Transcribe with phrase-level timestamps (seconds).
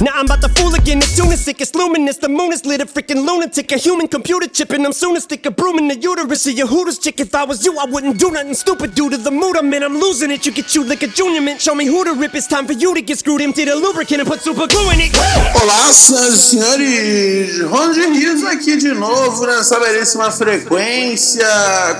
[0.00, 0.98] Now I'm about to fool again.
[0.98, 2.18] The tune is sick, it's luminous.
[2.18, 3.72] The moon is lit, a freaking lunatic.
[3.72, 6.52] A human computer chip, and I'm soon to stick a broom in the uterus of
[6.52, 7.18] your Hooters chick.
[7.18, 9.82] If I was you, I wouldn't do nothing stupid due to the mood I'm in.
[9.82, 10.44] I'm losing it.
[10.44, 11.62] You get chewed like a junior mint.
[11.62, 12.34] Show me who to rip.
[12.34, 13.40] It's time for you to get screwed.
[13.40, 15.16] Empty the lubricant and put super glue in it.
[15.62, 21.46] Olá, senhores, Ronald Rios aqui de novo nessa belíssima frequência,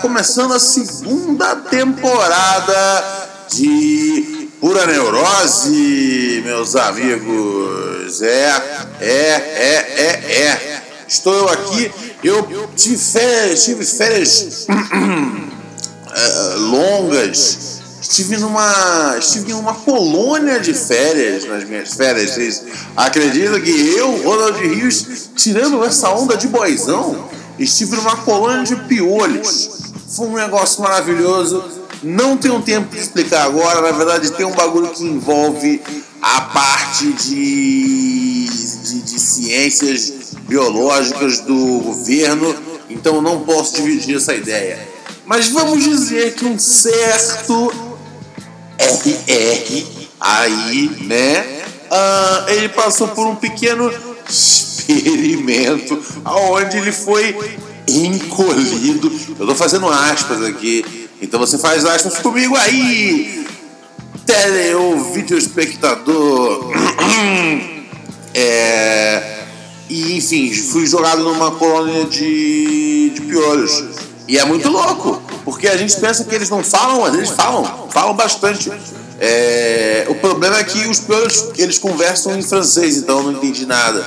[0.02, 8.23] começando a segunda temporada de Pura Neurose, meus amigos.
[8.23, 10.82] É, é, é, é, é.
[11.06, 11.93] Estou eu aqui,
[12.24, 14.66] eu tive férias, tive férias
[16.15, 17.77] eh, longas.
[18.01, 22.30] Estive numa, estive em uma colônia de férias nas minhas férias.
[22.30, 22.62] Vocês
[22.96, 29.93] acreditam que eu, Ronald Rios, tirando essa onda de boizão, estive numa colônia de piolhos.
[30.09, 31.85] Foi um negócio maravilhoso.
[32.07, 33.80] Não tenho tempo de explicar agora.
[33.80, 35.82] Na verdade, tem um bagulho que envolve
[36.23, 40.12] a parte de, de, de ciências
[40.43, 42.54] biológicas do governo.
[42.88, 44.79] Então, não posso dividir essa ideia.
[45.24, 47.73] Mas vamos dizer que um certo
[48.79, 49.87] RR
[50.21, 51.57] aí, né?
[51.90, 53.93] ah, ele passou por um pequeno
[54.29, 57.37] experimento onde ele foi
[57.88, 59.12] encolhido.
[59.38, 60.84] Eu tô fazendo aspas aqui,
[61.20, 63.46] então você faz aspas comigo aí,
[64.25, 66.72] tele ou vídeo espectador.
[68.38, 69.44] É,
[69.88, 73.82] e enfim, fui jogado numa colônia de, de piolhos.
[74.28, 77.88] E é muito louco, porque a gente pensa que eles não falam, mas eles falam,
[77.91, 78.71] falam bastante.
[79.19, 83.65] É, o problema é que os piolhos eles conversam em francês, então eu não entendi
[83.65, 84.05] nada.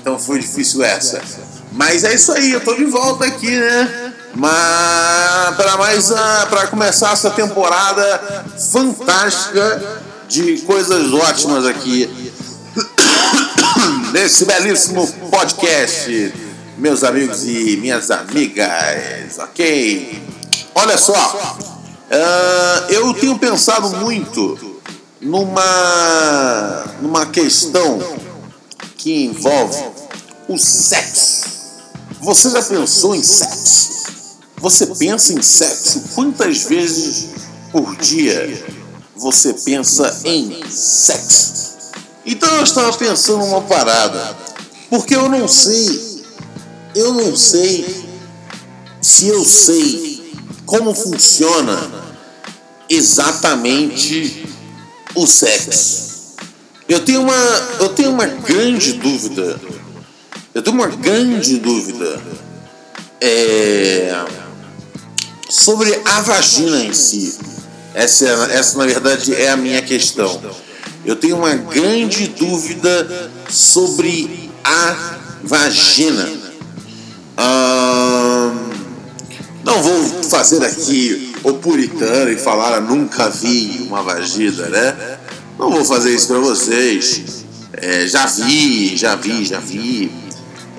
[0.00, 1.20] Então foi difícil essa.
[1.74, 4.12] Mas é isso aí, eu tô de volta aqui, né?
[5.56, 6.08] Para mais
[6.48, 12.08] para começar essa temporada fantástica de coisas ótimas aqui
[14.12, 16.34] nesse belíssimo podcast,
[16.78, 20.22] meus amigos e minhas amigas, ok?
[20.76, 21.58] Olha só,
[22.10, 24.80] ah, eu tenho pensado muito
[25.20, 27.98] numa, numa questão
[28.96, 29.84] que envolve
[30.48, 31.63] o sexo.
[32.24, 33.90] Você já pensou em sexo?
[34.56, 37.26] Você pensa em sexo quantas vezes
[37.70, 38.64] por dia
[39.14, 41.92] você pensa em sexo?
[42.24, 44.34] Então eu estava pensando uma parada,
[44.88, 46.24] porque eu não sei,
[46.94, 48.08] eu não sei
[49.02, 50.32] se eu sei
[50.64, 51.78] como funciona
[52.88, 54.48] exatamente
[55.14, 56.04] o sexo.
[56.88, 57.36] Eu tenho uma,
[57.80, 59.60] eu tenho uma grande dúvida.
[60.54, 62.20] Eu tenho uma grande dúvida
[63.20, 64.24] é,
[65.50, 67.36] sobre a vagina em si.
[67.92, 70.40] Essa, essa, na verdade, é a minha questão.
[71.04, 76.32] Eu tenho uma grande dúvida sobre a vagina.
[77.36, 78.70] Ahn,
[79.64, 85.18] não vou fazer aqui o puritano e falar nunca vi uma vagina, né?
[85.58, 87.44] Não vou fazer isso para vocês.
[87.72, 90.23] É, já vi, já vi, já vi.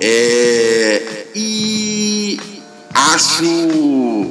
[0.00, 2.38] É, e
[2.94, 4.30] acho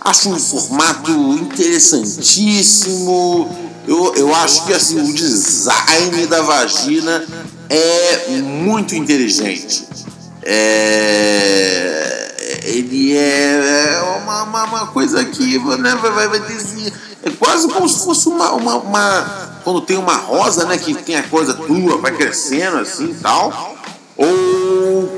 [0.00, 3.72] acho um formato interessantíssimo.
[3.86, 7.24] Eu, eu acho que assim, o design da vagina
[7.70, 9.86] é muito inteligente.
[10.42, 16.90] É, ele é uma, uma, uma coisa que né, vai, vai, vai ter assim,
[17.22, 21.16] é quase como se fosse uma, uma, uma- quando tem uma rosa, né, que tem
[21.16, 23.74] a coisa tua, vai crescendo assim tal.
[24.16, 24.26] Ou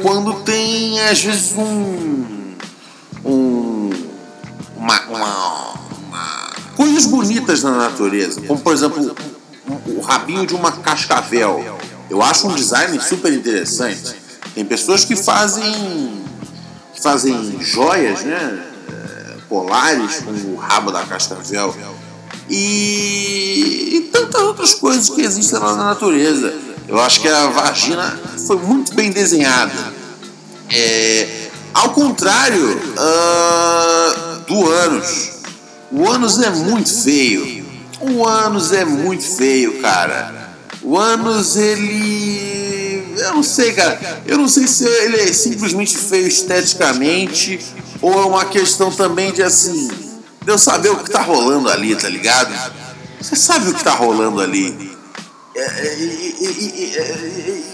[0.07, 2.55] quando tem às vezes um,
[3.25, 3.91] um
[4.77, 9.17] uma, uma, uma- coisas bonitas na natureza, como por exemplo
[9.85, 11.77] o, rabinho de uma cascavel.
[12.09, 14.15] Eu acho um design super interessante.
[14.55, 16.23] Tem pessoas que fazem
[16.95, 21.75] que fazem joias, né, eh, polares com o rabo da cascavel
[22.49, 26.55] e, e tantas outras coisas que existem lá na natureza.
[26.87, 28.17] Eu acho que a vagina
[28.47, 29.96] foi muito bem desenhada.
[30.71, 35.31] É, ao contrário ah, do ânus.
[35.91, 37.65] O ânus é muito feio.
[38.01, 40.37] O ânus é muito feio, cara.
[40.87, 43.13] O Anos, ele.
[43.19, 44.23] Eu não sei, cara.
[44.25, 47.59] Eu não sei se ele é simplesmente feio esteticamente
[48.01, 49.89] ou é uma questão também de assim.
[49.89, 52.55] De eu saber o que tá rolando ali, tá ligado?
[53.21, 54.96] Você sabe o que tá rolando ali.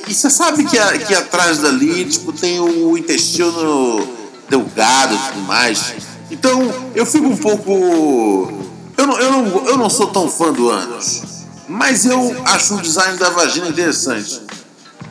[0.07, 4.07] E você sabe que, que atrás dali tipo, tem o intestino
[4.49, 5.95] delgado e tudo mais.
[6.31, 8.53] Então eu fico um pouco.
[8.97, 11.23] Eu não, eu não, eu não sou tão fã do Anos,
[11.69, 14.41] mas eu acho o design da vagina interessante.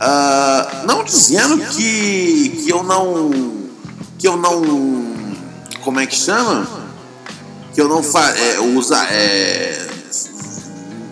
[0.02, 3.32] Uh, não dizendo que, que eu não.
[4.18, 4.62] que eu não.
[5.84, 6.68] como é que chama?
[7.74, 9.71] Que eu não fa, é, usa, é,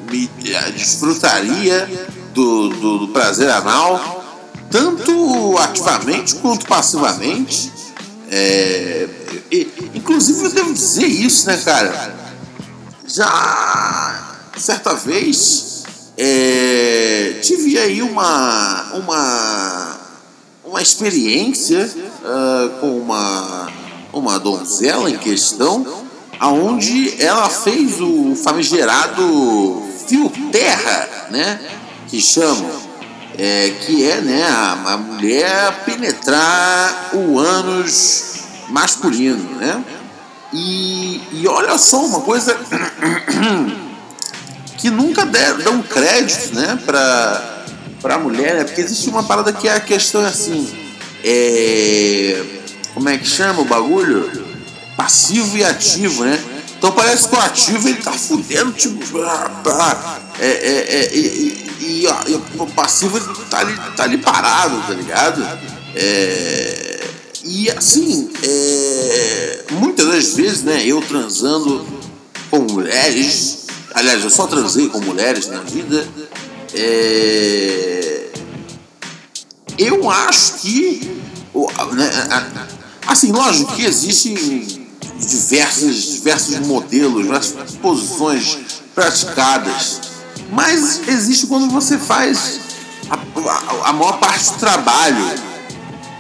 [0.10, 1.88] me é, desfrutaria
[2.34, 4.24] do, do, do prazer anal,
[4.70, 7.72] tanto ativamente quanto passivamente.
[8.32, 9.08] É,
[9.96, 12.16] inclusive eu devo dizer isso, né, cara?
[13.08, 15.84] Já certa vez
[16.18, 19.98] é, tive aí uma uma
[20.66, 21.90] uma experiência
[22.22, 23.72] uh, com uma
[24.12, 25.86] uma donzela em questão,
[26.40, 31.60] aonde ela fez o famigerado fio terra, né?
[32.08, 32.90] Que chamam.
[33.38, 39.82] É, que é né, a, a mulher penetrar o ânus masculino, né?
[40.52, 42.60] E, e olha só uma coisa
[44.78, 47.60] que nunca dão crédito, né, para
[48.02, 48.64] para a mulher, né?
[48.64, 50.68] Porque existe uma parada que é a questão assim,
[51.24, 52.44] é,
[52.94, 54.48] como é que chama o bagulho?
[54.96, 56.40] Passivo e ativo, né?
[56.80, 59.20] Então parece que o ativo ele tá fudendo, tipo.
[60.40, 64.94] É, é, é, e, e, e, o passivo ele tá ali, tá ali parado, tá
[64.94, 65.46] ligado?
[65.94, 67.04] É,
[67.44, 71.86] e assim, é, muitas das vezes, né, eu transando
[72.50, 76.08] com mulheres, aliás, eu só transei com mulheres na vida,
[76.74, 78.30] é,
[79.78, 81.20] eu acho que.
[81.92, 82.10] Né,
[83.06, 84.89] assim, lógico que existem
[85.20, 88.58] diversos, diversos modelos, diversas posições
[88.96, 90.02] praticadas.
[90.52, 92.60] Mas existe quando você faz
[93.10, 95.26] a, a, a maior parte do trabalho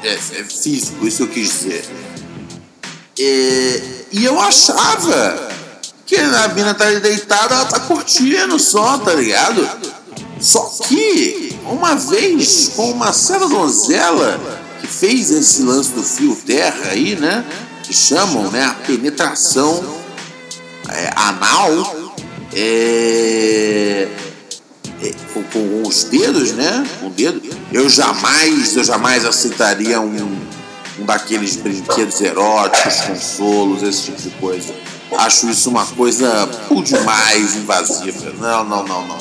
[0.04, 1.86] é, é, físico, isso eu quis dizer.
[3.19, 3.81] É,
[4.12, 5.50] e eu achava
[6.06, 9.68] que a mina tá deitada, ela tá curtindo só, tá ligado?
[10.40, 14.40] Só que, uma vez, com uma certa donzela
[14.80, 17.46] que fez esse lance do fio terra aí, né?
[17.89, 19.83] Que chamam né, a penetração
[20.89, 22.13] é, anal
[22.53, 24.07] é,
[25.01, 26.88] é, com, com, os dedos, né?
[27.00, 27.41] Com o dedo.
[27.71, 30.39] Eu jamais, eu jamais aceitaria um,
[31.00, 34.71] um daqueles brinquedos eróticos, consolos, esse tipo de coisa.
[35.18, 38.31] Acho isso uma coisa por demais invasiva.
[38.39, 39.18] Não, não, não, não.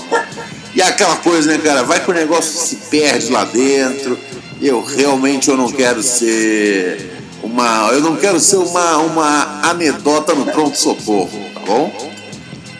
[0.74, 1.84] E aquela coisa, né, cara?
[1.84, 4.18] Vai que o negócio se perde lá dentro.
[4.60, 7.90] Eu realmente eu não quero ser uma.
[7.92, 11.92] Eu não quero ser uma, uma anedota no pronto-socorro, tá bom?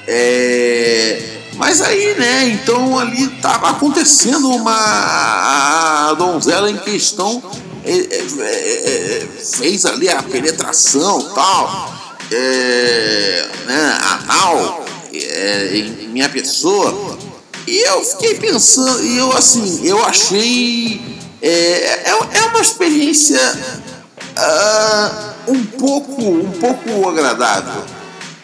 [0.07, 1.23] É,
[1.57, 6.11] mas aí, né, então ali estava acontecendo uma.
[6.11, 7.43] A donzela em questão
[7.85, 11.95] é, é, é, é fez ali a penetração tal,
[12.33, 17.19] é, né, anal em minha pessoa.
[17.67, 21.19] E eu fiquei pensando, e eu assim, eu achei.
[21.41, 23.39] É uma experiência
[24.39, 27.83] uh, um pouco um pouco agradável.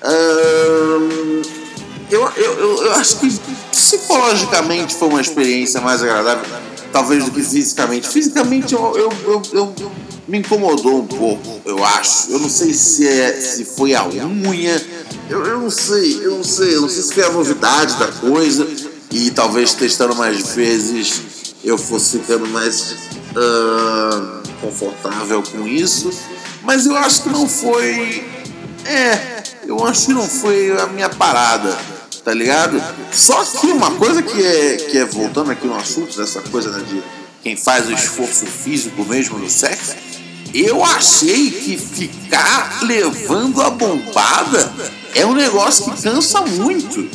[0.02, 1.42] Uh,
[2.10, 6.44] eu, eu, eu acho que psicologicamente foi uma experiência mais agradável,
[6.92, 8.08] talvez do que fisicamente.
[8.08, 9.92] Fisicamente eu, eu, eu, eu
[10.28, 12.30] me incomodou um pouco, eu acho.
[12.30, 14.80] Eu não sei se, é, se foi a unha,
[15.28, 18.08] eu, eu não sei, eu não sei, eu não sei se foi a novidade da
[18.08, 18.66] coisa
[19.10, 22.94] e talvez testando mais vezes eu fosse ficando mais.
[23.34, 26.10] Uh, confortável com isso,
[26.62, 28.24] mas eu acho que não foi.
[28.86, 31.76] É, eu acho que não foi a minha parada,
[32.24, 32.82] tá ligado?
[33.12, 36.84] Só que uma coisa que é, que é voltando aqui no assunto dessa coisa né,
[36.88, 37.02] de
[37.42, 39.94] quem faz o esforço físico mesmo no sexo,
[40.54, 44.72] eu achei que ficar levando a bombada
[45.14, 47.08] é um negócio que cansa muito.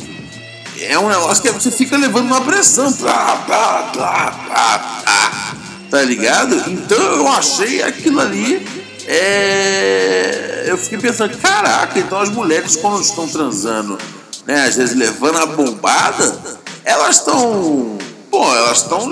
[0.80, 2.90] É um negócio que você fica levando uma pressão.
[2.92, 5.59] Blá, blá, blá, blá, blá
[5.90, 6.54] tá ligado?
[6.70, 8.66] Então eu achei aquilo ali.
[9.06, 10.64] É...
[10.66, 13.98] Eu fiquei pensando, caraca, então as mulheres quando estão transando,
[14.46, 16.38] né, às vezes levando a bombada,
[16.84, 17.98] elas estão.
[18.30, 19.10] Pô, elas estão.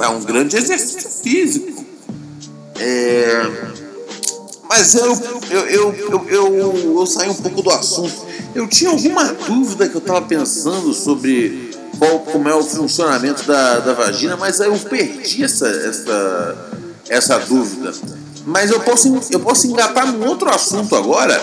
[0.00, 1.84] É um grande exercício físico.
[2.78, 3.80] É...
[4.68, 5.18] Mas eu,
[5.50, 5.94] eu, eu,
[6.28, 8.24] eu, eu, eu saí um pouco do assunto.
[8.54, 11.69] Eu tinha alguma dúvida que eu estava pensando sobre
[12.00, 16.56] qual, como é o funcionamento da, da vagina, mas eu perdi essa, essa,
[17.10, 17.92] essa dúvida.
[18.46, 21.38] Mas eu posso, eu posso engatar num outro assunto agora.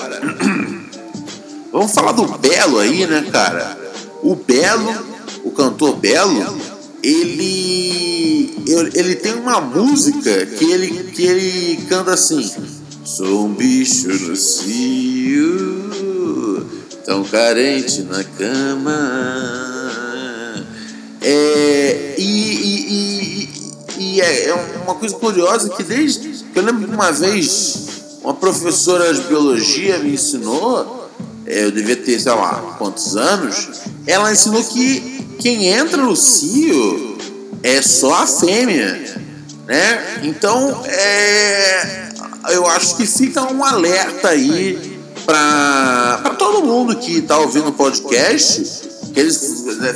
[1.72, 3.78] Vamos falar do Belo aí, né, cara?
[4.24, 5.06] O Belo,
[5.44, 6.60] o cantor Belo,
[7.04, 8.56] ele
[8.96, 12.52] ele tem uma música que ele que ele canta assim:
[13.06, 15.86] Sou um bicho no cio,
[17.06, 19.67] tão carente na cama.
[21.30, 23.50] É, e, e,
[23.98, 24.54] e, e é, é
[24.86, 29.98] uma coisa curiosa que desde que eu lembro que uma vez uma professora de biologia
[29.98, 31.10] me ensinou,
[31.46, 33.68] é, eu devia ter, sei lá, quantos anos,
[34.06, 37.18] ela ensinou que quem entra no cio
[37.62, 39.22] é só a fêmea,
[39.66, 40.22] né?
[40.24, 42.10] Então, é,
[42.52, 48.62] eu acho que fica um alerta aí para todo mundo que está ouvindo o podcast,
[49.14, 49.94] que eles, né,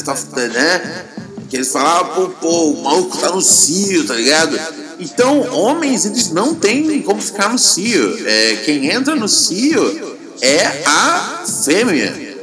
[1.51, 4.57] que eles falavam, pô, pô, o maluco tá no cio, tá ligado?
[4.97, 8.25] Então, homens, eles não têm como ficar no cio.
[8.25, 12.37] É, quem entra no cio é a fêmea.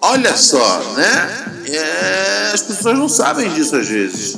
[0.00, 1.62] Olha só, né?
[1.68, 4.36] É, as pessoas não sabem disso às vezes.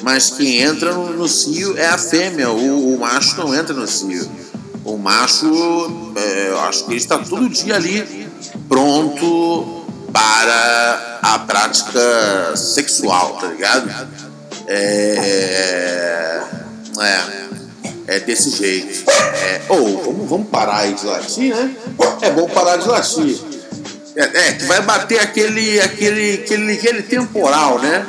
[0.00, 2.48] Mas quem entra no, no cio é a fêmea.
[2.48, 4.26] O, o, macho não entra no cio.
[4.86, 8.26] O macho, é, eu acho que ele está todo dia ali
[8.66, 13.90] pronto para a prática sexual, tá ligado?
[14.66, 16.40] É.
[16.98, 17.50] É.
[18.06, 19.08] É desse jeito.
[19.08, 21.76] É, ou, vamos, vamos parar de latir, né?
[22.22, 23.40] É bom parar de latir.
[24.16, 28.04] É, é, vai bater aquele, aquele, aquele, aquele temporal, né?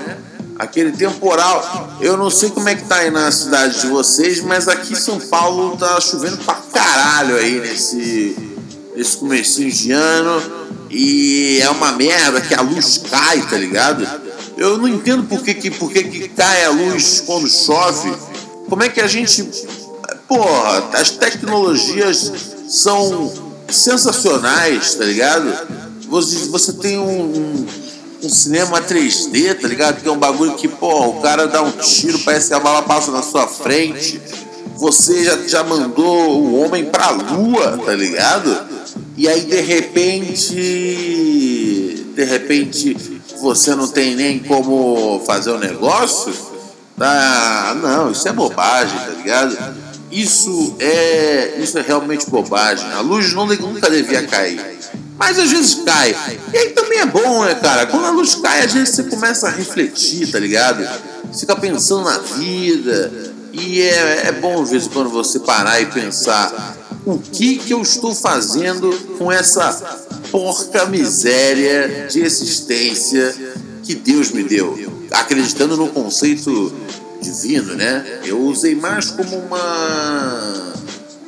[0.57, 1.97] Aquele temporal.
[2.01, 4.95] Eu não sei como é que tá aí na cidade de vocês, mas aqui em
[4.95, 8.35] São Paulo tá chovendo pra caralho aí nesse,
[8.95, 10.60] nesse comecinho de ano.
[10.91, 14.05] E é uma merda que a luz cai, tá ligado?
[14.57, 18.13] Eu não entendo por que, que, por que, que cai a luz quando chove.
[18.67, 19.49] Como é que a gente.
[20.27, 22.31] Porra, as tecnologias
[22.67, 23.31] são
[23.69, 25.51] sensacionais, tá ligado?
[26.09, 27.67] Você, você tem um, um,
[28.23, 30.01] um, cinema 3D, tá ligado?
[30.01, 32.81] Que é um bagulho que, porra, o cara dá um tiro, parece que a bala
[32.81, 34.21] passa na sua frente.
[34.75, 38.70] Você já, já mandou o homem pra lua, tá ligado?
[39.17, 40.55] E aí de repente,
[42.15, 46.33] de repente você não tem nem como fazer o um negócio,
[46.99, 49.57] ah, não, isso é bobagem, tá ligado?
[50.11, 52.85] Isso é, isso é realmente bobagem.
[52.91, 54.59] A luz não, nunca devia cair.
[55.17, 56.15] Mas às vezes cai.
[56.53, 57.85] E aí também é bom, né, cara?
[57.85, 60.87] Quando a luz cai, às vezes você começa a refletir, tá ligado?
[61.37, 63.31] Fica pensando na vida.
[63.53, 67.81] E é, é bom, às vezes, quando você parar e pensar o que, que eu
[67.81, 69.71] estou fazendo com essa
[70.31, 73.35] porca miséria de existência
[73.83, 74.77] que Deus me deu,
[75.11, 76.73] acreditando no conceito
[77.21, 78.21] divino, né?
[78.23, 80.73] Eu usei mais como uma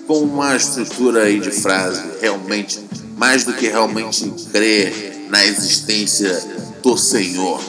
[0.07, 2.79] como uma estrutura aí de frase, realmente
[3.17, 6.43] mais do que realmente crer na existência
[6.81, 7.61] do Senhor,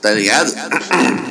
[0.00, 0.52] tá ligado?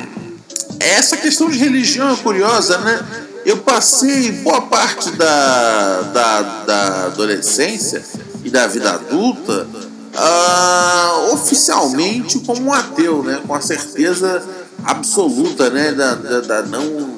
[0.78, 3.26] Essa questão de religião é curiosa, né?
[3.44, 8.04] Eu passei boa parte da, da, da adolescência
[8.44, 9.66] e da vida adulta
[10.14, 13.40] uh, oficialmente como um ateu, né?
[13.46, 14.42] com a certeza
[14.84, 15.92] absoluta né?
[15.92, 17.10] da, da, da, não,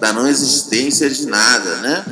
[0.00, 1.76] da não existência de nada.
[1.76, 2.04] Né?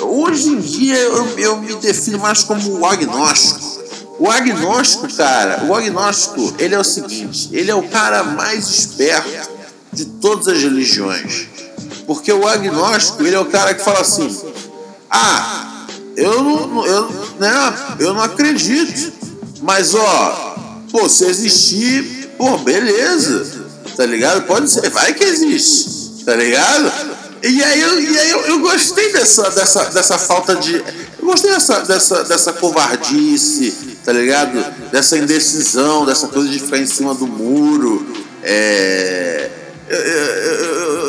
[0.00, 3.78] Hoje em dia eu, eu me defino mais como agnóstico.
[4.18, 9.48] O agnóstico, cara, o agnóstico, ele é o seguinte, ele é o cara mais esperto
[9.92, 11.46] de todas as religiões.
[12.08, 14.34] Porque o agnóstico, ele é o cara que fala assim:
[15.10, 15.86] ah,
[16.16, 17.50] eu não, eu, né,
[18.00, 19.12] eu não acredito,
[19.60, 20.56] mas ó,
[20.90, 23.46] pô, se existir, pô, beleza,
[23.94, 24.46] tá ligado?
[24.46, 26.90] Pode ser, vai que existe, tá ligado?
[27.42, 30.76] E aí, eu, e aí eu, eu gostei dessa, dessa, dessa falta de.
[30.76, 34.64] Eu gostei dessa, dessa, dessa covardice, tá ligado?
[34.90, 38.06] Dessa indecisão, dessa coisa de ficar em cima do muro.
[38.42, 39.50] É.
[39.88, 41.07] Eu, eu,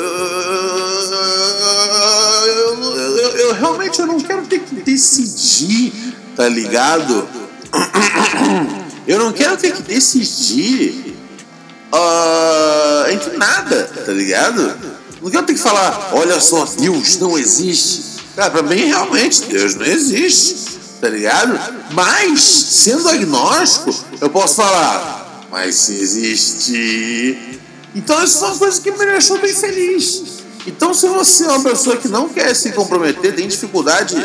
[3.49, 7.27] eu realmente eu não quero ter que decidir, tá ligado?
[9.07, 11.17] Eu não quero ter que decidir
[11.91, 14.75] uh, entre nada, tá ligado?
[15.21, 18.19] Não quero ter que falar, olha só, Deus não existe.
[18.35, 21.59] Cara, pra mim realmente Deus não existe, tá ligado?
[21.91, 27.59] Mas, sendo agnóstico, eu posso falar, mas se existe.
[27.95, 30.38] Então essas são coisas que me deixam bem feliz.
[30.67, 34.15] Então, se você é uma pessoa que não quer se comprometer, tem dificuldade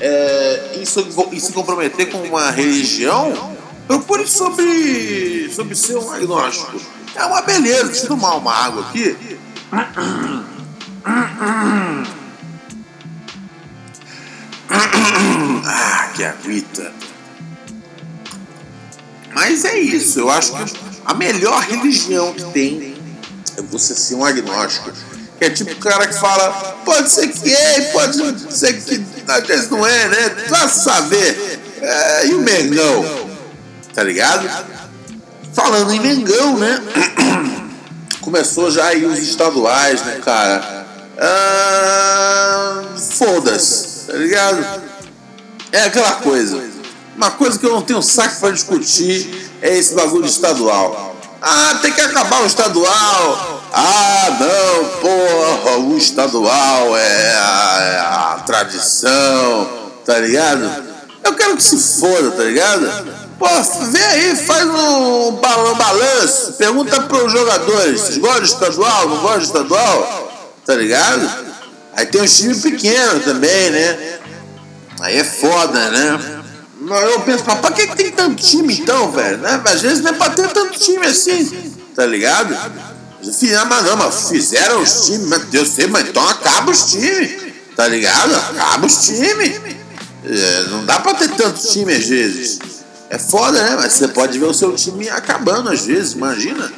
[0.00, 6.80] é, em, se, em, se, comprometer com uma religião, procure sobre, sobre ser um agnóstico.
[7.14, 7.86] É uma beleza.
[7.86, 9.16] Deixa eu tomar uma água aqui.
[15.64, 16.92] Ah, que aguita.
[19.34, 22.96] Mas é isso, eu acho que a melhor religião que tem
[23.56, 24.92] é você ser um agnóstico.
[25.40, 26.50] É tipo o cara que fala,
[26.84, 30.36] pode ser que é, pode ser que às vezes não é, né?
[30.48, 31.60] Vai saber.
[31.80, 33.28] É, e o Mengão?
[33.94, 34.48] Tá ligado?
[35.52, 36.82] Falando em Mengão, né?
[38.20, 40.86] Começou já aí os estaduais, né, cara?
[41.18, 44.82] Ah, Foda-se, tá ligado?
[45.72, 46.62] É aquela coisa.
[47.16, 51.16] Uma coisa que eu não tenho saco para discutir é esse bagulho estadual.
[51.40, 53.57] Ah, tem que acabar o estadual.
[53.72, 59.68] Ah, não, porra, o estadual é a, é a tradição,
[60.04, 60.84] tá ligado?
[61.22, 63.18] Eu quero que se foda, tá ligado?
[63.38, 63.46] Pô,
[63.90, 65.32] vê aí, faz um
[65.76, 70.32] balanço, pergunta pros jogadores, vocês gostam de estadual, não gostam de estadual?
[70.66, 71.30] Tá ligado?
[71.94, 74.18] Aí tem uns times pequenos também, né?
[75.00, 76.42] Aí é foda, né?
[77.12, 79.38] Eu penso, mas pra que, que tem tanto time então, velho?
[79.38, 79.60] Né?
[79.64, 82.56] Às vezes não é pra ter tanto time assim, tá ligado?
[83.22, 87.88] Mas não, mas fizeram os times, mas Deus sei, mas então acaba os times, tá
[87.88, 88.34] ligado?
[88.34, 89.60] Acaba os times.
[90.24, 92.58] É, não dá pra ter tanto time às vezes.
[93.10, 93.76] É foda, né?
[93.76, 96.70] Mas você pode ver o seu time acabando às vezes, imagina.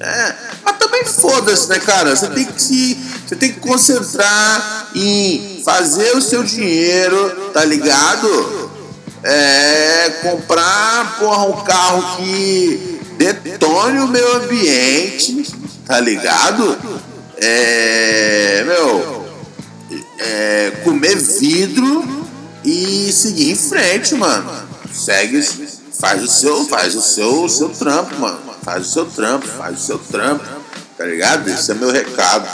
[0.00, 0.34] É,
[0.64, 2.14] mas também foda-se, né, cara?
[2.14, 2.98] Você tem que se.
[3.26, 8.70] Você tem que concentrar em fazer o seu dinheiro, tá ligado?
[9.22, 15.46] É, comprar, porra, um carro que detone o meio ambiente,
[15.90, 16.78] tá ligado?
[17.36, 19.26] É, meu,
[20.20, 22.28] é, comer vidro
[22.64, 24.48] e seguir em frente, mano.
[24.92, 25.42] Segue,
[25.98, 28.38] faz o seu, faz o seu, o seu trampo, mano.
[28.62, 30.44] Faz o seu trampo, faz o seu trampo,
[30.96, 31.48] tá ligado?
[31.48, 32.46] Esse é meu recado.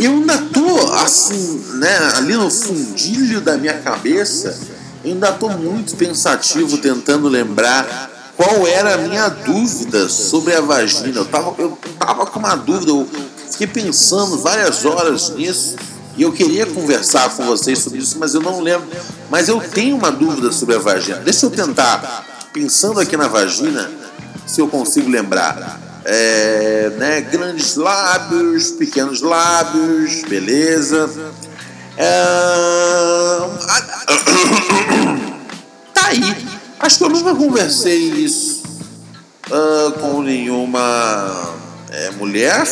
[0.00, 4.58] Eu ainda tô assim, né, ali no fundilho da minha cabeça,
[5.04, 11.18] ainda tô muito pensativo tentando lembrar qual era a minha dúvida sobre a vagina.
[11.18, 13.08] Eu tava, eu tava com uma dúvida, eu
[13.50, 15.76] fiquei pensando várias horas nisso.
[16.16, 18.86] E eu queria conversar com vocês sobre isso, mas eu não lembro.
[19.30, 21.18] Mas eu tenho uma dúvida sobre a vagina.
[21.18, 23.90] Deixa eu tentar, pensando aqui na vagina,
[24.46, 25.80] se eu consigo lembrar.
[26.04, 31.08] É, né, grandes lábios, pequenos lábios, beleza.
[31.96, 32.22] É,
[35.94, 36.61] tá aí.
[36.82, 38.62] Acho que eu nunca conversei isso
[39.48, 41.54] uh, com nenhuma
[41.90, 42.66] é, mulher.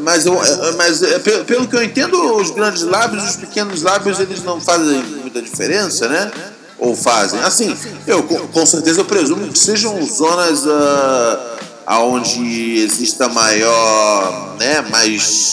[0.00, 0.40] Mas, eu,
[0.76, 5.02] mas pelo, pelo que eu entendo, os grandes lábios, os pequenos lábios, eles não fazem
[5.02, 6.30] muita diferença, né?
[6.78, 7.40] Ou fazem?
[7.40, 11.60] Assim, eu com certeza eu presumo que sejam zonas uh,
[11.98, 15.52] onde exista maior, né, mais,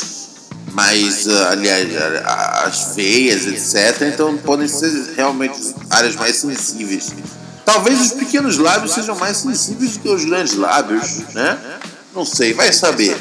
[0.72, 1.90] mais uh, aliás,
[2.64, 4.04] as veias, etc.
[4.14, 7.12] Então podem ser realmente áreas mais sensíveis.
[7.68, 11.60] Talvez os pequenos lábios sejam mais sensíveis do que os grandes lábios, né?
[12.16, 13.18] Não sei, vai saber.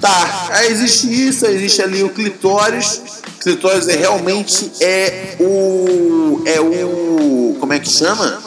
[0.00, 3.02] Tá, aí existe isso, existe ali o clitóris.
[3.40, 8.42] Clitóris é realmente é o é o como é que chama?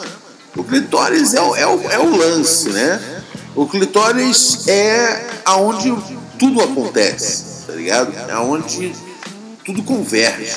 [0.56, 3.22] O clitóris é o, é o, é o lance, né?
[3.54, 5.94] O clitóris é aonde
[6.36, 8.12] tudo acontece, tá ligado?
[8.28, 8.92] É aonde
[9.64, 10.56] tudo converge.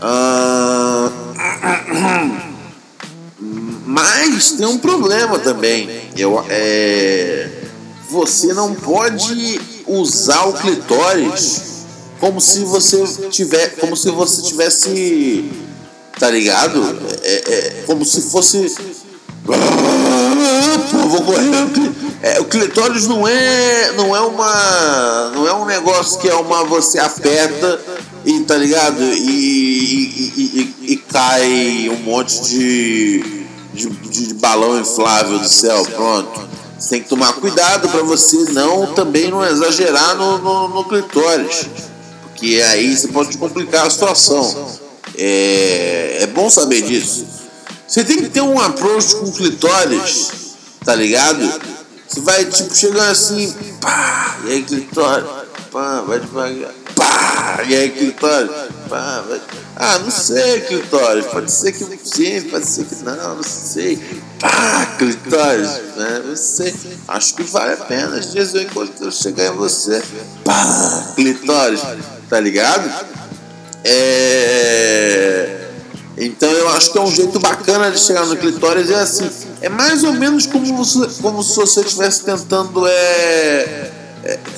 [0.00, 1.10] Ah,
[3.90, 5.88] mas tem um problema também.
[6.16, 7.48] Eu, é,
[8.08, 11.84] você não pode usar o clitóris
[12.20, 15.50] como se você tiver, como se você tivesse,
[16.20, 16.80] tá ligado?
[17.24, 18.76] É, é como se fosse
[19.44, 21.50] Pô, vou correr.
[22.22, 26.62] É, o clitóris não é, não é uma, não é um negócio que é uma
[26.64, 27.80] você aperta
[28.24, 33.39] e tá ligado e, e, e, e cai um monte de,
[33.88, 36.48] de, de, balão inflável do céu, pronto.
[36.78, 41.66] Você tem que tomar cuidado para você não também não exagerar no, no, no clitóris,
[42.22, 44.78] porque aí você pode complicar a situação.
[45.16, 47.26] É, é bom saber disso.
[47.86, 50.30] Você tem que ter um approach com clitóris,
[50.84, 51.40] tá ligado?
[52.08, 55.26] Você vai, tipo, chegando assim, pá, e aí clitóris,
[55.70, 58.50] pá, vai devagar, pá, e aí clitóris,
[58.88, 59.40] pá, vai.
[59.76, 63.96] Ah, não sei, clitóris, pode ser que sim, pode ser que não, não sei.
[64.38, 66.22] Pá, clitóris, né?
[66.26, 66.74] Não sei.
[67.08, 68.16] Acho que vale a pena.
[68.16, 70.02] Às vezes eu encontro chegar em você,
[70.44, 71.80] pá, clitóris,
[72.28, 72.90] tá ligado?
[73.84, 75.60] É
[76.18, 78.90] Então eu acho que é um jeito bacana de chegar no clitóris.
[78.90, 79.30] É assim,
[79.62, 83.90] é mais ou menos como, você, como se você estivesse tentando é,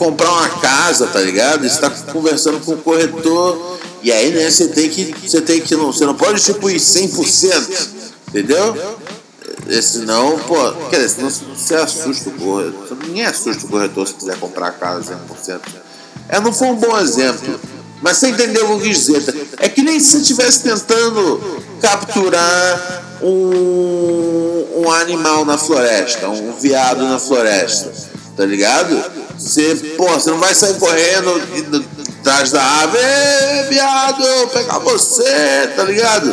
[0.03, 1.69] comprar uma casa, tá ligado?
[1.69, 5.77] Você tá conversando com o corretor e aí, né, você tem que, você tem que,
[5.77, 7.89] não, você não pode tipo ir 100%,
[8.29, 8.97] entendeu?
[9.69, 12.99] É, senão, pô, quer dizer, senão você assusta o corretor.
[13.07, 15.61] Ninguém assusta o corretor se quiser comprar a casa 100%.
[16.29, 17.61] É, não foi um bom exemplo.
[18.01, 19.49] Mas você entendeu o que eu quis dizer?
[19.59, 21.41] É que nem se estivesse tentando
[21.81, 27.93] capturar um, um animal na floresta, um viado na floresta,
[28.37, 29.22] tá ligado?
[29.43, 31.85] Você, pô, você não vai sair correndo
[32.21, 32.99] atrás da ave,
[33.69, 36.33] viado, pegar você, tá ligado?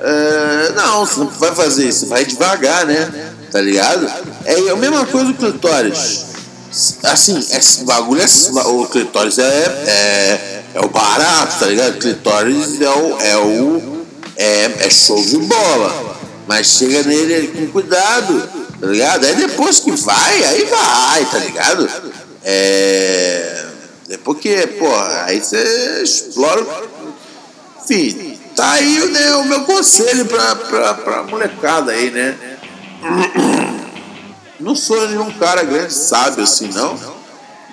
[0.00, 3.32] É, não, você não vai fazer isso, vai devagar, né?
[3.50, 4.06] Tá ligado?
[4.44, 6.24] É a mesma coisa do clitóris.
[7.04, 8.68] Assim, esse bagulho é.
[8.68, 11.94] O clitóris é, é, é o barato, tá ligado?
[11.94, 13.20] O clitóris é o.
[13.20, 14.04] É, o
[14.36, 16.16] é, é show de bola.
[16.46, 18.42] Mas chega nele com cuidado,
[18.80, 19.24] tá ligado?
[19.24, 21.88] Aí depois que vai, aí vai, tá ligado?
[22.44, 23.64] É.
[24.10, 26.64] É porque, pô, aí você explora.
[27.82, 32.36] Enfim, tá aí né, o meu conselho pra, pra, pra molecada aí, né?
[34.60, 36.98] Não sou nenhum cara grande sábio assim, não.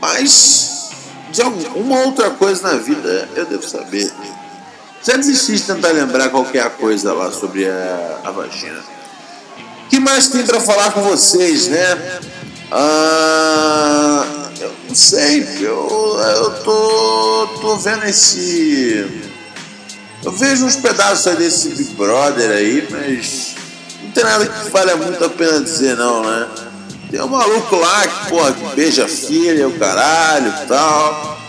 [0.02, 0.90] Mas
[1.32, 4.12] de alguma outra coisa na vida eu devo saber.
[5.06, 8.80] Desisti de tentar lembrar qualquer coisa lá sobre a, a vagina.
[9.86, 12.20] O que mais tem para falar com vocês, né?
[12.72, 19.28] Ah, eu não sei, eu, eu tô, tô vendo esse.
[20.24, 23.56] Eu vejo uns pedaços aí desse Big Brother aí, mas
[24.04, 26.48] não tem nada que valha muito a pena dizer, não, né?
[27.10, 31.40] Tem um maluco lá que, porra, que beija filha, o caralho e tal.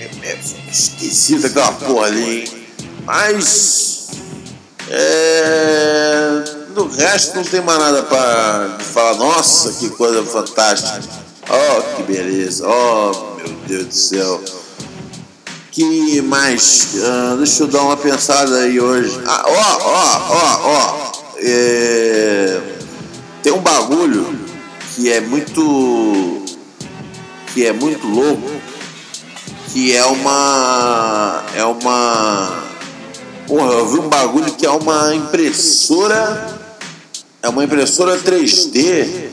[0.00, 2.66] É, é esquisito aquela porra ali, hein?
[3.04, 4.08] Mas.
[4.90, 6.58] É.
[6.74, 11.29] No resto não tem mais nada pra falar, nossa, que coisa fantástica.
[11.52, 12.64] Oh, que beleza.
[12.66, 14.40] Oh, meu Deus do céu.
[15.72, 16.94] Que mais?
[16.94, 19.20] Uh, deixa eu dar uma pensada aí hoje.
[19.26, 21.12] Ah, ó, ó, ó, ó.
[21.38, 22.60] É...
[23.42, 24.38] Tem um bagulho
[24.94, 26.44] que é muito
[27.52, 28.48] que é muito louco,
[29.72, 32.62] que é uma é uma
[33.48, 36.60] porra, eu vi um bagulho que é uma impressora
[37.42, 39.29] é uma impressora 3D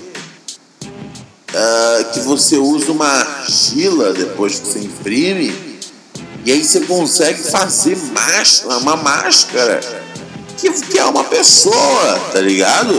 [1.57, 5.53] ah, que você usa uma argila depois que você imprime
[6.45, 9.81] e aí você consegue fazer máscara, uma máscara
[10.57, 12.93] que, que é uma pessoa, tá ligado?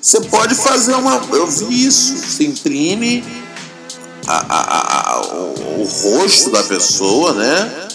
[0.00, 1.22] Você pode fazer uma.
[1.32, 2.16] Eu vi isso.
[2.16, 3.24] Você imprime
[4.26, 7.88] a, a, a, o, o, rosto da pessoa, né?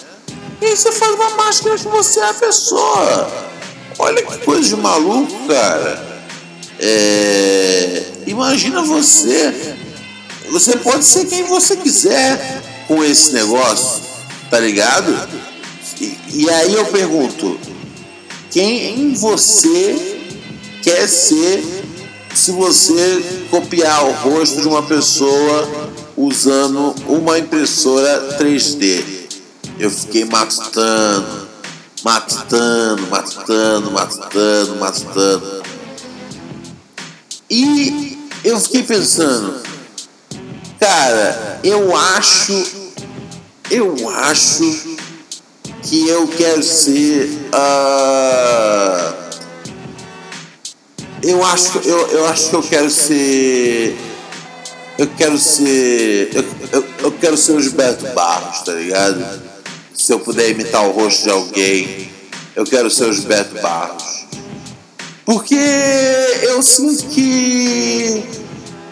[0.61, 3.31] E aí você faz uma máscara que você é a pessoa.
[3.97, 6.23] Olha que coisa de maluco, cara.
[6.79, 8.18] É...
[8.29, 9.75] Imagina você.
[10.51, 14.03] Você pode ser quem você quiser com esse negócio,
[14.51, 15.11] tá ligado?
[15.99, 17.59] E, e aí eu pergunto:
[18.51, 20.19] quem você
[20.83, 21.63] quer ser
[22.35, 25.67] se você copiar o rosto de uma pessoa
[26.15, 29.03] usando uma impressora 3D.
[29.79, 31.47] Eu fiquei matutando,
[32.03, 35.63] matutando, matutando, matutando, matutando.
[37.49, 39.61] E eu fiquei pensando,
[40.79, 42.53] cara, eu acho,
[43.69, 44.97] eu acho
[45.83, 47.29] que eu quero ser.
[47.53, 49.29] Uh,
[51.21, 53.97] eu acho, eu, eu acho que eu quero ser.
[54.97, 56.29] Eu quero ser.
[56.33, 59.41] Eu, eu, eu quero ser o Gilberto Barros, tá ligado?
[59.93, 62.09] Se eu puder imitar o rosto de alguém,
[62.55, 64.18] eu quero ser o Gilberto Barros.
[65.29, 65.53] Porque
[66.41, 68.23] eu sinto que.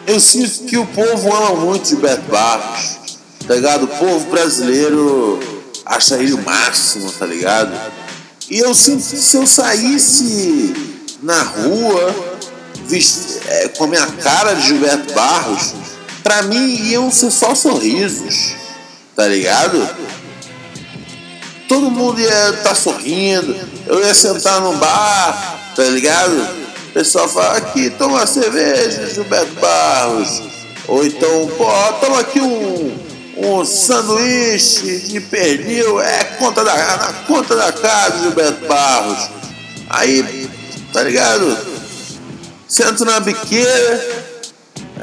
[0.06, 3.00] Eu sinto que o povo ama muito Gilberto Barros,
[3.47, 3.86] tá ligado?
[3.86, 5.39] O povo brasileiro
[5.84, 7.76] acha ele o máximo, tá ligado?
[8.52, 10.76] E eu sinto que se eu saísse
[11.23, 12.15] na rua,
[12.86, 13.39] vist...
[13.47, 15.73] é, com a minha cara de Gilberto Barros,
[16.21, 18.54] pra mim iam ser só sorrisos,
[19.15, 19.89] tá ligado?
[21.67, 23.56] Todo mundo ia estar tá sorrindo,
[23.88, 26.33] eu ia sentar num bar, tá ligado?
[26.89, 30.41] O pessoal fala, aqui, toma cerveja, Gilberto Barros.
[30.87, 31.65] Ou então, pô,
[32.01, 32.97] toma aqui um,
[33.37, 39.29] um sanduíche de pernil, é conta da, na conta da casa, Gilberto Barros.
[39.89, 40.49] Aí
[40.91, 41.57] tá ligado?
[42.67, 44.25] Sento na biqueira,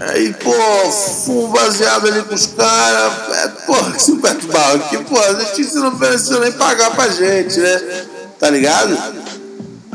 [0.01, 0.53] aí, pô,
[0.91, 5.97] fumo baseado ali com os caras, é, pô, se perturbar aqui, pô, a justiça não
[5.97, 8.07] precisa nem pagar pra gente, né?
[8.41, 9.24] Tá ligado?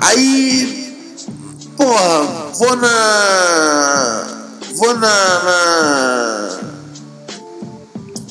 [0.02, 0.96] Aí,
[1.76, 4.28] porra, vou na.
[4.76, 5.44] Vou na.
[5.44, 6.60] na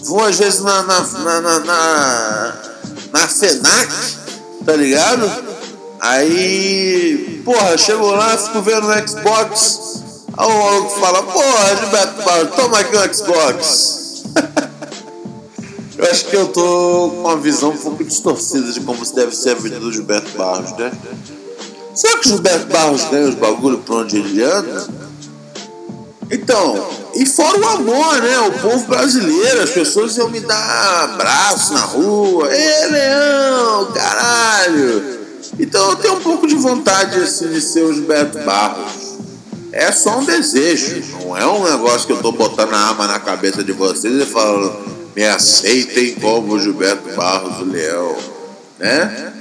[0.05, 0.83] vou às vezes na.
[0.83, 2.55] na, na, na, na,
[3.13, 3.93] na FENAC,
[4.65, 5.31] tá ligado?
[6.01, 10.03] Aí, porra, chego lá, fico vendo no Xbox.
[10.39, 14.25] Aí o maluco fala, porra, Gilberto Barros, toma aqui um Xbox.
[15.99, 19.51] eu acho que eu tô com uma visão um pouco distorcida de como deve ser
[19.51, 20.93] a vida do Gilberto Barros, né?
[21.99, 24.87] Será que o Gilberto Barros ganha os bagulho por onde ele anda?
[26.31, 28.39] Então, e fora o amor, né?
[28.39, 32.55] O povo brasileiro, as pessoas iam me dar abraço na rua.
[32.55, 35.19] Ê, Leão, caralho!
[35.59, 39.19] Então eu tenho um pouco de vontade assim, de ser o Gilberto Barros.
[39.73, 43.19] É só um desejo, não é um negócio que eu tô botando a arma na
[43.19, 44.73] cabeça de vocês e falando,
[45.17, 48.17] me aceitem como Gilberto Barros, o Leão,
[48.79, 49.33] né?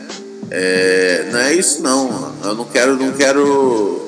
[0.49, 2.33] É, não é isso não.
[2.43, 4.07] Eu não quero, não quero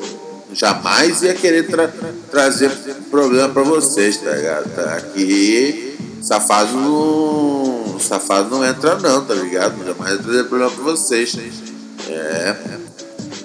[0.54, 1.90] jamais ia querer tra
[2.32, 2.72] trazer
[3.10, 4.74] problema para vocês, tá ligado?
[4.76, 9.84] Tá aqui safado não, safado não entra não, tá ligado?
[9.86, 11.38] Jamais ia trazer problema para vocês.
[12.08, 12.56] É.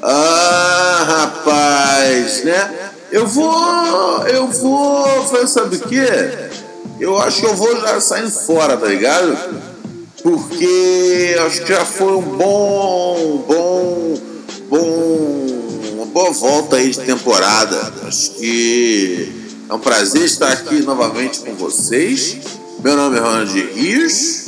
[0.03, 2.91] Ah, rapaz, né?
[3.11, 6.05] Eu vou, eu vou, sabe o que?
[7.01, 9.37] Eu acho que eu vou já saindo fora, tá ligado?
[10.25, 14.15] Porque acho que já foi um bom, bom,
[14.71, 17.93] bom, uma boa volta aí de temporada.
[18.07, 22.39] Acho que é um prazer estar aqui novamente com vocês.
[22.83, 24.45] Meu nome é Ronald Rios,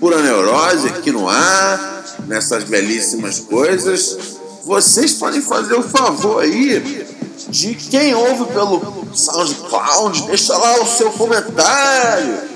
[0.00, 4.18] pura neurose aqui no ar, nessas belíssimas coisas.
[4.64, 7.06] Vocês podem fazer o favor aí
[7.48, 12.50] de quem ouve pelo SoundCloud, deixa lá o seu comentário.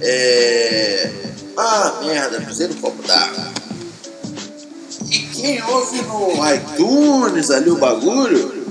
[0.00, 1.17] É
[1.58, 3.48] ah, merda, pisei no copo d'água.
[5.10, 8.64] E quem ouve no iTunes ali o bagulho,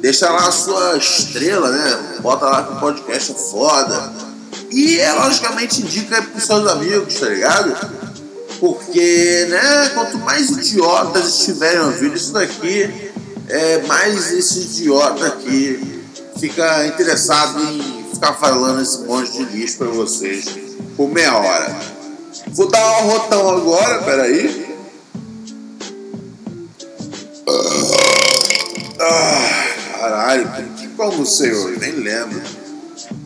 [0.00, 2.18] deixa lá a sua estrela, né?
[2.20, 4.12] Bota lá que o podcast é foda.
[4.72, 7.76] E é logicamente indica pros seus amigos, tá ligado?
[8.58, 13.12] Porque, né, quanto mais idiotas estiverem ouvindo isso daqui,
[13.48, 16.02] é, mais esse idiota aqui
[16.40, 20.46] fica interessado em ficar falando esse monte de lixo pra vocês
[20.96, 22.01] por meia hora.
[22.52, 24.76] Vou dar um rotão agora, peraí.
[29.00, 31.78] Ah, caralho, que almocei hoje?
[31.80, 32.42] Nem lembro.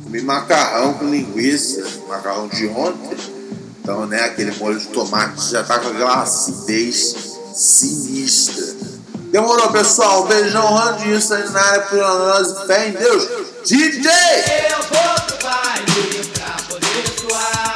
[0.04, 3.18] Comi macarrão com linguiça, macarrão de ontem.
[3.80, 7.14] Então, né, aquele molho de tomate já tá com aquela acidez
[7.52, 8.64] sinistra.
[9.32, 10.24] Demorou, pessoal.
[10.24, 10.78] Um beijão,
[11.56, 13.28] área, por nós, fé em Deus.
[13.64, 14.10] DJ!
[14.70, 15.36] Eu vou pro
[16.32, 17.75] pra poder suar.